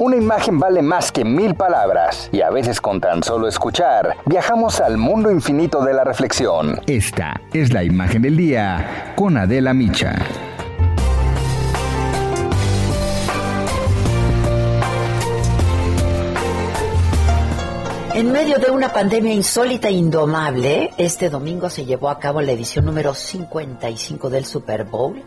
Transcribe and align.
Una 0.00 0.14
imagen 0.14 0.60
vale 0.60 0.80
más 0.80 1.10
que 1.10 1.24
mil 1.24 1.56
palabras 1.56 2.28
y 2.30 2.40
a 2.40 2.50
veces 2.50 2.80
con 2.80 3.00
tan 3.00 3.20
solo 3.24 3.48
escuchar 3.48 4.16
viajamos 4.26 4.80
al 4.80 4.96
mundo 4.96 5.28
infinito 5.28 5.84
de 5.84 5.92
la 5.92 6.04
reflexión. 6.04 6.80
Esta 6.86 7.40
es 7.52 7.72
la 7.72 7.82
imagen 7.82 8.22
del 8.22 8.36
día 8.36 9.12
con 9.16 9.36
Adela 9.36 9.74
Micha. 9.74 10.14
En 18.14 18.30
medio 18.30 18.58
de 18.58 18.70
una 18.70 18.92
pandemia 18.92 19.32
insólita 19.32 19.88
e 19.88 19.92
indomable, 19.92 20.90
este 20.96 21.28
domingo 21.28 21.70
se 21.70 21.84
llevó 21.84 22.08
a 22.08 22.20
cabo 22.20 22.40
la 22.40 22.52
edición 22.52 22.84
número 22.84 23.14
55 23.14 24.30
del 24.30 24.44
Super 24.44 24.84
Bowl, 24.84 25.20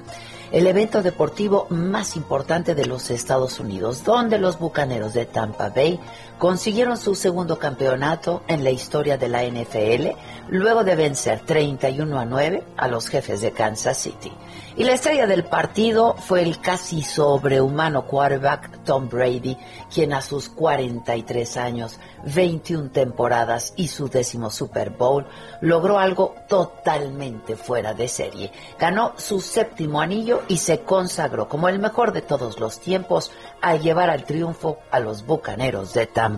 el 0.52 0.68
evento 0.68 1.02
deportivo 1.02 1.68
más 1.70 2.16
importante 2.16 2.76
de 2.76 2.86
los 2.86 3.10
Estados 3.10 3.60
Unidos, 3.60 4.04
donde 4.04 4.38
los 4.38 4.60
Bucaneros 4.60 5.14
de 5.14 5.26
Tampa 5.26 5.70
Bay 5.70 6.00
consiguieron 6.42 6.98
su 6.98 7.14
segundo 7.14 7.60
campeonato 7.60 8.42
en 8.48 8.64
la 8.64 8.72
historia 8.72 9.16
de 9.16 9.30
la 9.30 9.44
NFL, 9.44 10.18
luego 10.50 10.84
de 10.84 10.96
vencer 10.96 11.42
31 11.42 12.20
a 12.20 12.26
9 12.26 12.64
a 12.78 12.88
los 12.88 13.10
jefes 13.10 13.42
de 13.42 13.52
Kansas 13.52 14.00
City. 14.00 14.32
Y 14.76 14.84
la 14.84 14.94
estrella 14.94 15.28
del 15.28 15.44
partido 15.44 16.16
fue 16.16 16.42
el 16.42 16.60
casi 16.60 17.04
sobrehumano 17.04 18.08
quarterback 18.08 18.84
Tom 18.84 19.08
Brady, 19.08 19.56
quien 19.94 20.14
a 20.14 20.22
sus 20.24 20.50
43 20.50 21.58
años, 21.58 22.00
21 22.26 22.90
temporadas 22.90 23.74
y 23.76 23.90
su 23.90 24.10
décimo 24.10 24.50
Super 24.50 24.90
Bowl 24.90 25.28
logró 25.62 26.00
algo 26.00 26.34
totalmente 26.50 27.56
fuera 27.56 27.94
de 27.94 28.08
serie. 28.08 28.52
Ganó 28.80 29.14
su 29.18 29.42
séptimo 29.42 30.02
anillo 30.02 30.42
y 30.48 30.58
se 30.58 30.80
consagró 30.80 31.48
como 31.48 31.70
el 31.70 31.78
mejor 31.78 32.14
de 32.14 32.24
todos 32.24 32.60
los 32.60 32.80
tiempos 32.80 33.32
al 33.62 33.82
llevar 33.82 34.10
al 34.10 34.24
triunfo 34.24 34.80
a 34.90 35.00
los 35.00 35.24
Bucaneros 35.26 35.94
de 35.94 36.08
Tampa 36.08 36.31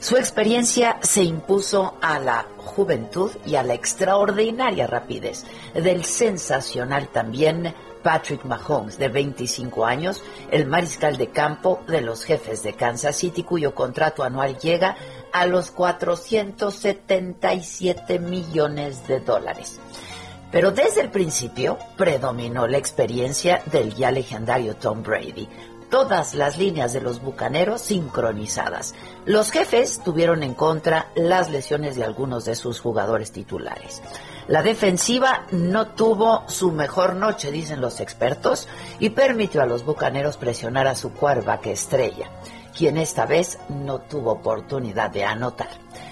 Su 0.00 0.16
experiencia 0.16 0.96
se 1.00 1.22
impuso 1.22 1.94
a 2.02 2.18
la 2.18 2.48
juventud 2.58 3.30
y 3.46 3.54
a 3.56 3.62
la 3.62 3.72
extraordinaria 3.74 4.86
rapidez 4.86 5.44
del 5.74 6.04
sensacional 6.04 7.08
también 7.08 7.74
Patrick 8.02 8.44
Mahomes, 8.44 8.98
de 8.98 9.08
25 9.08 9.86
años, 9.86 10.22
el 10.50 10.66
mariscal 10.66 11.16
de 11.16 11.30
campo 11.30 11.80
de 11.88 12.02
los 12.02 12.22
jefes 12.22 12.62
de 12.62 12.74
Kansas 12.74 13.16
City, 13.16 13.42
cuyo 13.42 13.74
contrato 13.74 14.22
anual 14.22 14.58
llega 14.58 14.94
a 15.32 15.46
los 15.46 15.70
477 15.70 18.18
millones 18.18 19.08
de 19.08 19.20
dólares. 19.20 19.80
Pero 20.52 20.70
desde 20.70 21.00
el 21.00 21.10
principio 21.10 21.78
predominó 21.96 22.66
la 22.68 22.76
experiencia 22.76 23.62
del 23.72 23.94
ya 23.94 24.10
legendario 24.12 24.76
Tom 24.76 25.02
Brady, 25.02 25.48
todas 25.90 26.34
las 26.34 26.58
líneas 26.58 26.92
de 26.92 27.00
los 27.00 27.22
bucaneros 27.22 27.82
sincronizadas. 27.82 28.94
Los 29.24 29.50
jefes 29.50 30.00
tuvieron 30.04 30.42
en 30.42 30.54
contra 30.54 31.10
las 31.14 31.50
lesiones 31.50 31.96
de 31.96 32.04
algunos 32.04 32.44
de 32.44 32.54
sus 32.54 32.80
jugadores 32.80 33.32
titulares. 33.32 34.02
La 34.46 34.62
defensiva 34.62 35.46
no 35.52 35.88
tuvo 35.88 36.44
su 36.48 36.70
mejor 36.70 37.16
noche, 37.16 37.50
dicen 37.50 37.80
los 37.80 38.00
expertos, 38.00 38.68
y 38.98 39.10
permitió 39.10 39.62
a 39.62 39.66
los 39.66 39.84
bucaneros 39.84 40.36
presionar 40.36 40.86
a 40.86 40.94
su 40.94 41.12
quarterback 41.12 41.66
estrella, 41.66 42.30
quien 42.76 42.98
esta 42.98 43.24
vez 43.24 43.58
no 43.68 44.00
tuvo 44.00 44.32
oportunidad 44.32 45.10
de 45.10 45.24
anotar. 45.24 45.70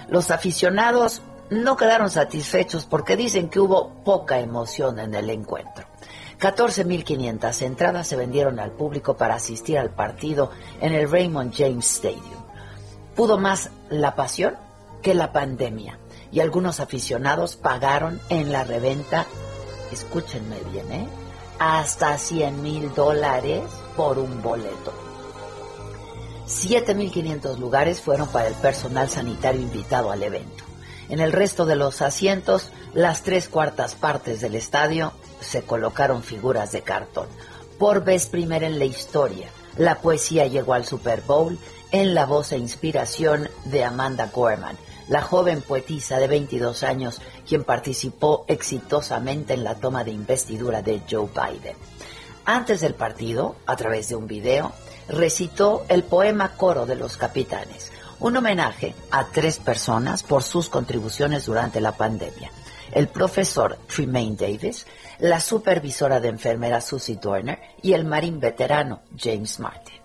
Los 0.08 0.30
aficionados 0.30 1.20
no 1.50 1.76
quedaron 1.76 2.10
satisfechos 2.10 2.86
porque 2.86 3.16
dicen 3.16 3.50
que 3.50 3.60
hubo 3.60 3.92
poca 4.04 4.38
emoción 4.38 4.98
en 4.98 5.14
el 5.14 5.28
encuentro. 5.28 5.91
14.500 6.42 7.62
entradas 7.62 8.08
se 8.08 8.16
vendieron 8.16 8.58
al 8.58 8.72
público 8.72 9.16
para 9.16 9.36
asistir 9.36 9.78
al 9.78 9.90
partido 9.90 10.50
en 10.80 10.92
el 10.92 11.08
Raymond 11.08 11.54
James 11.56 11.88
Stadium. 11.88 12.42
Pudo 13.14 13.38
más 13.38 13.70
la 13.90 14.16
pasión 14.16 14.56
que 15.02 15.14
la 15.14 15.32
pandemia 15.32 16.00
y 16.32 16.40
algunos 16.40 16.80
aficionados 16.80 17.54
pagaron 17.54 18.20
en 18.28 18.50
la 18.50 18.64
reventa, 18.64 19.24
escúchenme 19.92 20.56
bien, 20.72 20.90
¿eh? 20.90 21.06
hasta 21.60 22.18
100 22.18 22.60
mil 22.60 22.92
dólares 22.92 23.62
por 23.96 24.18
un 24.18 24.42
boleto. 24.42 24.92
7.500 26.48 27.56
lugares 27.58 28.00
fueron 28.00 28.26
para 28.26 28.48
el 28.48 28.54
personal 28.54 29.08
sanitario 29.08 29.60
invitado 29.60 30.10
al 30.10 30.24
evento. 30.24 30.64
En 31.08 31.20
el 31.20 31.30
resto 31.30 31.66
de 31.66 31.76
los 31.76 32.02
asientos, 32.02 32.72
las 32.94 33.22
tres 33.22 33.48
cuartas 33.48 33.94
partes 33.94 34.40
del 34.40 34.54
estadio 34.54 35.12
se 35.40 35.62
colocaron 35.62 36.22
figuras 36.22 36.72
de 36.72 36.82
cartón. 36.82 37.26
Por 37.78 38.04
vez 38.04 38.26
primera 38.26 38.66
en 38.66 38.78
la 38.78 38.84
historia, 38.84 39.48
la 39.76 39.98
poesía 39.98 40.46
llegó 40.46 40.74
al 40.74 40.84
Super 40.84 41.22
Bowl 41.22 41.58
en 41.90 42.14
la 42.14 42.26
voz 42.26 42.52
e 42.52 42.58
inspiración 42.58 43.48
de 43.64 43.84
Amanda 43.84 44.30
Gorman, 44.32 44.76
la 45.08 45.22
joven 45.22 45.62
poetisa 45.62 46.18
de 46.18 46.28
22 46.28 46.82
años 46.82 47.20
quien 47.46 47.64
participó 47.64 48.44
exitosamente 48.46 49.54
en 49.54 49.64
la 49.64 49.74
toma 49.74 50.04
de 50.04 50.10
investidura 50.10 50.82
de 50.82 51.02
Joe 51.10 51.28
Biden. 51.28 51.76
Antes 52.44 52.80
del 52.80 52.94
partido, 52.94 53.56
a 53.66 53.76
través 53.76 54.08
de 54.08 54.16
un 54.16 54.26
video, 54.26 54.72
recitó 55.08 55.84
el 55.88 56.02
poema 56.02 56.56
Coro 56.56 56.86
de 56.86 56.96
los 56.96 57.16
Capitanes, 57.16 57.90
un 58.20 58.36
homenaje 58.36 58.94
a 59.10 59.26
tres 59.26 59.58
personas 59.58 60.22
por 60.22 60.42
sus 60.42 60.68
contribuciones 60.68 61.46
durante 61.46 61.80
la 61.80 61.92
pandemia. 61.92 62.50
El 62.92 63.08
profesor 63.08 63.78
Tremaine 63.86 64.36
Davis, 64.36 64.86
la 65.18 65.40
supervisora 65.40 66.20
de 66.20 66.28
enfermera 66.28 66.80
Susie 66.80 67.16
Dorner 67.16 67.58
y 67.82 67.94
el 67.94 68.04
marín 68.04 68.38
veterano 68.38 69.00
James 69.18 69.58
Martin. 69.60 70.01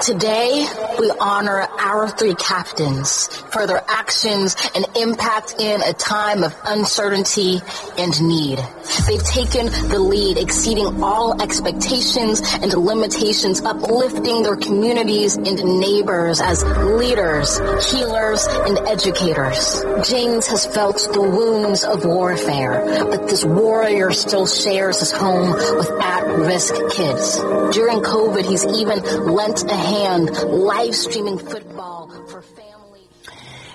Today, 0.00 0.66
we 0.98 1.10
honor 1.20 1.60
our 1.78 2.08
three 2.08 2.34
captains 2.34 3.26
for 3.52 3.66
their 3.66 3.84
actions 3.86 4.56
and 4.74 4.86
impact 4.96 5.56
in 5.58 5.82
a 5.82 5.92
time 5.92 6.42
of 6.42 6.56
uncertainty 6.64 7.60
and 7.98 8.22
need. 8.22 8.58
They've 9.06 9.22
taken 9.22 9.66
the 9.90 9.98
lead, 9.98 10.38
exceeding 10.38 11.02
all 11.02 11.42
expectations 11.42 12.40
and 12.54 12.72
limitations, 12.72 13.60
uplifting 13.60 14.42
their 14.42 14.56
communities 14.56 15.36
and 15.36 15.80
neighbors 15.80 16.40
as 16.40 16.64
leaders, 16.64 17.58
healers, 17.92 18.46
and 18.46 18.78
educators. 18.88 19.84
James 20.08 20.46
has 20.46 20.64
felt 20.64 20.96
the 21.12 21.20
wounds 21.20 21.84
of 21.84 22.06
warfare, 22.06 23.04
but 23.04 23.28
this 23.28 23.44
warrior 23.44 24.12
still 24.12 24.46
shares 24.46 25.00
his 25.00 25.12
home 25.12 25.50
with 25.52 25.90
at-risk 26.00 26.74
kids. 26.92 27.36
During 27.76 28.00
COVID, 28.00 28.48
he's 28.48 28.64
even 28.64 29.02
lent 29.26 29.62
a 29.70 29.89
live 29.90 30.94
streaming 30.94 31.38
football 31.38 32.08
for 32.28 32.42
family. 32.42 33.08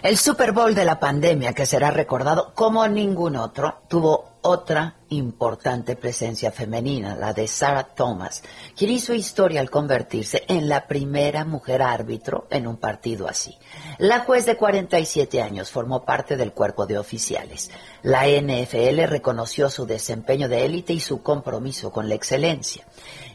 El 0.02 0.18
Super 0.18 0.52
Bowl 0.52 0.74
de 0.74 0.86
la 0.86 1.00
pandemia, 1.00 1.54
que 1.54 1.66
será 1.66 1.92
recordado 1.92 2.54
como 2.54 2.88
ningún 2.88 3.36
otro, 3.36 3.82
tuvo 3.88 4.35
otra 4.46 4.98
importante 5.10 5.96
presencia 5.96 6.52
femenina, 6.52 7.16
la 7.16 7.34
de 7.34 7.48
Sarah 7.48 7.96
Thomas, 7.96 8.44
quien 8.76 8.92
hizo 8.92 9.14
historia 9.14 9.60
al 9.60 9.72
convertirse 9.72 10.44
en 10.48 10.70
la 10.70 10.88
primera 10.88 11.46
mujer 11.46 11.82
árbitro 11.82 12.46
en 12.52 12.68
un 12.68 12.78
partido 12.78 13.28
así. 13.28 13.58
La 13.98 14.20
juez 14.20 14.46
de 14.46 14.56
47 14.56 15.42
años 15.42 15.72
formó 15.72 16.06
parte 16.06 16.38
del 16.38 16.54
cuerpo 16.54 16.86
de 16.86 17.00
oficiales. 17.00 17.72
La 18.04 18.28
NFL 18.28 19.04
reconoció 19.08 19.70
su 19.70 19.88
desempeño 19.88 20.48
de 20.48 20.64
élite 20.64 20.94
y 20.94 21.00
su 21.00 21.24
compromiso 21.24 21.92
con 21.92 22.08
la 22.08 22.16
excelencia. 22.16 22.86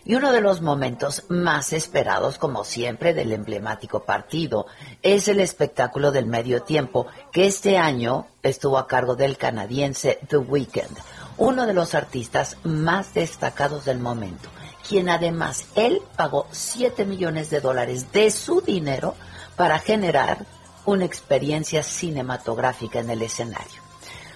Y 0.05 0.15
uno 0.15 0.33
de 0.33 0.41
los 0.41 0.61
momentos 0.61 1.25
más 1.29 1.73
esperados, 1.73 2.39
como 2.39 2.65
siempre, 2.65 3.15
del 3.15 3.33
emblemático 3.33 4.05
partido 4.05 4.67
es 5.03 5.29
el 5.29 5.41
espectáculo 5.41 6.11
del 6.11 6.27
medio 6.27 6.63
tiempo, 6.63 7.07
que 7.33 7.47
este 7.47 7.77
año 7.77 8.27
estuvo 8.43 8.79
a 8.79 8.87
cargo 8.87 9.17
del 9.17 9.37
canadiense 9.37 10.19
The 10.29 10.39
Weeknd, 10.39 10.97
uno 11.39 11.67
de 11.67 11.75
los 11.75 11.95
artistas 11.95 12.57
más 12.65 13.15
destacados 13.15 13.85
del 13.85 13.99
momento, 13.99 14.49
quien 14.87 15.09
además 15.09 15.67
él 15.75 16.03
pagó 16.17 16.47
7 16.51 17.05
millones 17.05 17.51
de 17.51 17.61
dólares 17.61 18.13
de 18.13 18.31
su 18.31 18.61
dinero 18.61 19.15
para 19.57 19.79
generar 19.79 20.47
una 20.87 21.05
experiencia 21.05 21.83
cinematográfica 21.83 23.01
en 23.01 23.11
el 23.11 23.23
escenario. 23.23 23.81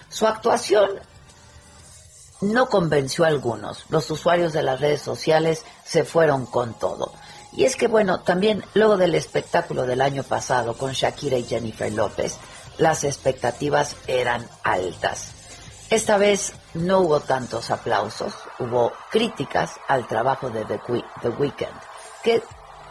Su 0.09 0.27
actuación 0.27 0.91
no 2.41 2.69
convenció 2.69 3.25
a 3.25 3.29
algunos. 3.29 3.85
Los 3.89 4.11
usuarios 4.11 4.53
de 4.53 4.62
las 4.62 4.81
redes 4.81 5.03
sociales 5.03 5.65
se 5.85 6.05
fueron 6.05 6.47
con 6.47 6.75
todo. 6.75 7.12
Y 7.53 7.65
es 7.65 7.77
que, 7.77 7.87
bueno, 7.87 8.21
también 8.21 8.65
luego 8.75 8.97
del 8.97 9.15
espectáculo 9.15 9.87
del 9.87 10.00
año 10.00 10.25
pasado 10.25 10.77
con 10.77 10.93
Shakira 10.93 11.39
y 11.39 11.45
Jennifer 11.45 11.93
López, 11.93 12.37
las 12.79 13.05
expectativas 13.05 13.97
eran 14.06 14.49
altas. 14.62 15.32
Esta 15.91 16.17
vez 16.17 16.55
no 16.75 17.00
hubo 17.00 17.21
tantos 17.21 17.71
aplausos, 17.71 18.35
hubo 18.59 18.93
críticas 19.11 19.73
al 19.87 20.06
trabajo 20.06 20.49
de 20.50 20.65
The, 20.65 20.81
The 21.23 21.29
Weeknd, 21.29 21.81
que 22.23 22.43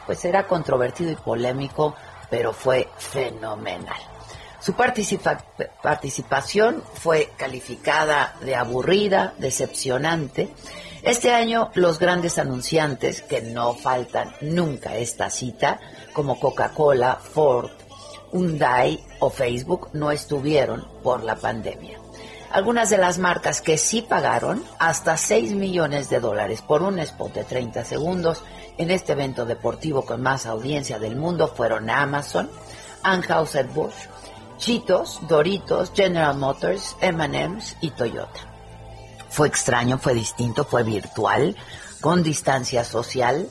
pues 0.06 0.24
era 0.25 0.47
controvertido 0.47 1.12
y 1.12 1.15
polémico, 1.15 1.95
pero 2.30 2.53
fue 2.53 2.89
fenomenal. 2.97 4.00
Su 4.59 4.74
participación 4.74 6.83
fue 6.94 7.31
calificada 7.35 8.35
de 8.41 8.56
aburrida, 8.56 9.33
decepcionante. 9.38 10.53
Este 11.01 11.33
año 11.33 11.71
los 11.74 12.00
grandes 12.00 12.39
anunciantes, 12.39 13.21
que 13.24 13.41
no 13.41 13.74
faltan 13.74 14.33
nunca 14.39 14.95
esta 14.95 15.30
cita, 15.30 15.81
como 16.13 16.39
Coca-Cola, 16.39 17.18
Ford, 17.18 17.69
Hyundai 18.33 19.00
o 19.19 19.30
Facebook, 19.30 19.89
no 19.94 20.12
estuvieron 20.12 20.88
por 21.03 21.24
la 21.24 21.35
pandemia. 21.35 22.00
Algunas 22.51 22.89
de 22.89 22.97
las 22.97 23.18
marcas 23.18 23.62
que 23.62 23.77
sí 23.77 24.01
pagaron 24.01 24.63
hasta 24.77 25.18
6 25.18 25.53
millones 25.53 26.09
de 26.09 26.19
dólares 26.19 26.62
por 26.62 26.83
un 26.83 27.00
spot 27.00 27.33
de 27.33 27.44
30 27.44 27.83
segundos 27.85 28.44
en 28.77 28.91
este 28.91 29.13
evento 29.13 29.45
deportivo 29.45 30.06
con 30.06 30.21
más 30.21 30.45
audiencia 30.45 31.00
del 31.00 31.15
mundo 31.15 31.47
fueron 31.47 31.89
Amazon, 31.89 32.50
Anheuser-Busch, 33.03 34.07
Cheetos, 34.57 35.19
Doritos, 35.27 35.91
General 35.95 36.38
Motors, 36.38 36.95
M&M's 37.01 37.75
y 37.81 37.89
Toyota. 37.91 38.39
Fue 39.30 39.47
extraño, 39.47 39.97
fue 39.97 40.13
distinto, 40.13 40.63
fue 40.63 40.83
virtual, 40.83 41.56
con 42.01 42.21
distancia 42.21 42.83
social, 42.83 43.47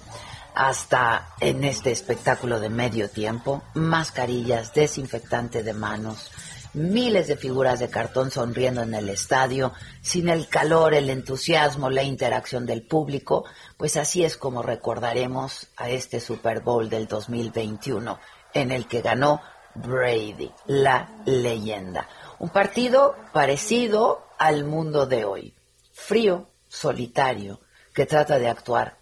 hasta 0.54 1.34
en 1.40 1.64
este 1.64 1.90
espectáculo 1.90 2.60
de 2.60 2.69
medio 2.69 3.08
tiempo, 3.08 3.62
mascarillas, 3.75 4.75
desinfectante 4.75 5.62
de 5.62 5.72
manos, 5.72 6.31
miles 6.75 7.26
de 7.28 7.37
figuras 7.37 7.81
de 7.81 7.88
cartón 7.88 8.31
sonriendo 8.31 8.82
en 8.82 8.94
el 8.94 9.08
estadio, 9.08 9.72
sin 10.00 10.28
el 10.28 10.49
calor, 10.49 10.94
el 10.94 11.10
entusiasmo, 11.10 11.90
la 11.90 12.02
interacción 12.02 12.66
del 12.66 12.82
público, 12.82 13.44
pues 13.76 13.96
así 13.96 14.25
es 14.25 14.37
como 14.37 14.62
recordaremos 14.62 15.69
a 15.76 15.90
este 15.90 16.20
Super 16.20 16.60
Bowl 16.60 16.88
del 16.88 17.06
2021, 17.06 18.19
en 18.55 18.70
el 18.70 18.87
que 18.87 19.02
ganó 19.02 19.40
Brady, 19.75 20.50
la 20.66 21.08
leyenda. 21.25 22.08
Un 22.38 22.50
partido 22.50 23.16
parecido 23.32 24.26
al 24.38 24.64
mundo 24.64 25.06
de 25.06 25.25
hoy, 25.25 25.55
frío, 25.93 26.48
solitario, 26.69 27.60
que 27.94 28.06
trata 28.06 28.38
de 28.38 28.48
actuar 28.48 29.01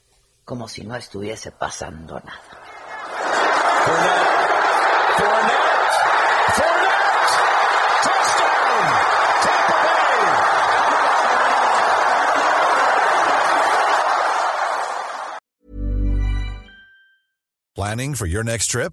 como 0.50 0.66
si 0.66 0.82
no 0.82 0.96
estuviese 0.96 1.52
pasando 1.52 2.18
nada. 2.18 2.42
Planning 17.76 18.16
for 18.16 18.26
your 18.26 18.42
next 18.42 18.66
trip? 18.72 18.92